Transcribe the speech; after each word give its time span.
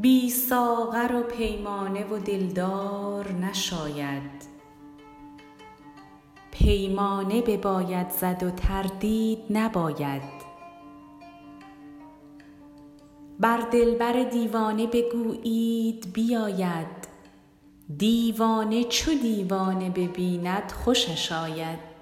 بی 0.00 0.30
ساغر 0.30 1.14
و 1.14 1.22
پیمانه 1.22 2.06
و 2.06 2.18
دلدار 2.18 3.32
نشاید. 3.32 4.48
پیمانه 6.50 7.42
بباید 7.42 8.10
زد 8.10 8.42
و 8.42 8.50
تردید 8.50 9.38
نباید. 9.50 10.22
بر 13.40 13.60
دلبر 13.72 14.22
دیوانه 14.22 14.86
بگویید 14.86 16.12
بیاید. 16.12 17.08
دیوانه 17.96 18.84
چو 18.84 19.14
دیوانه 19.14 19.90
ببیند 19.90 20.72
خوشش 20.72 21.32
آید. 21.32 21.97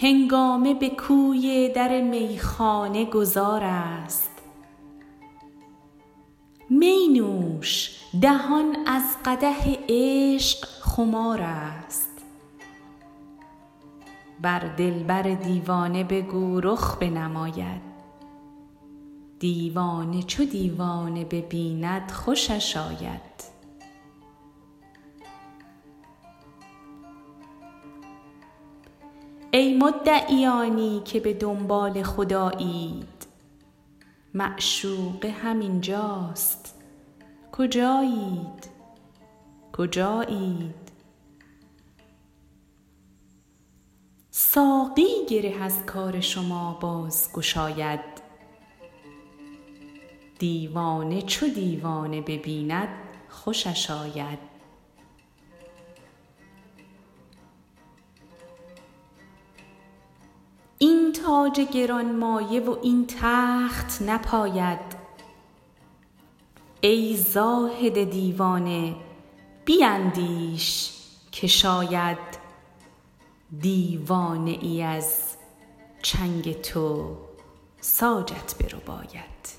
هنگامه 0.00 0.74
به 0.74 0.88
کوی 0.88 1.68
در 1.68 2.00
میخانه 2.00 3.04
گذار 3.04 3.64
است. 3.64 4.30
می 6.70 7.08
نوش 7.08 8.00
دهان 8.22 8.76
از 8.86 9.02
قدح 9.24 9.74
عشق 9.88 10.64
خمار 10.64 11.40
است. 11.42 12.24
بر 14.40 14.58
دلبر 14.58 15.22
دیوانه 15.22 16.04
بگو 16.04 16.60
رخ 16.60 16.96
بنماید. 16.96 17.82
دیوانه 19.38 20.22
چو 20.22 20.44
دیوانه 20.44 21.24
ببیند 21.24 22.10
خوشش 22.10 22.76
آید. 22.76 23.47
ای 29.58 29.74
مدعیانی 29.74 31.02
که 31.04 31.20
به 31.20 31.34
دنبال 31.34 32.02
خدایید 32.02 33.26
معشوقه 34.34 35.30
همین 35.30 35.80
جاست 35.80 36.82
کجایید 37.52 38.68
کجایید 39.72 40.92
ساقی 44.30 45.26
گره 45.28 45.62
از 45.62 45.86
کار 45.86 46.20
شما 46.20 46.78
باز 46.80 47.32
گشاید. 47.32 48.00
دیوانه 50.38 51.22
چو 51.22 51.48
دیوانه 51.48 52.20
ببیند 52.20 52.88
خوشش 53.28 53.90
آید. 53.90 54.57
تاج 61.28 61.60
گرانمایه 61.60 62.60
و 62.60 62.76
این 62.82 63.06
تخت 63.06 64.02
نپاید. 64.02 64.80
ای 66.80 67.16
زاهد 67.16 68.10
دیوانه 68.10 68.96
بیندیش 69.64 70.92
که 71.32 71.46
شاید 71.46 72.18
دیوانه 73.60 74.58
ای 74.60 74.82
از 74.82 75.36
چنگ 76.02 76.52
تو 76.52 77.16
ساجت 77.80 78.54
برباید. 78.60 79.57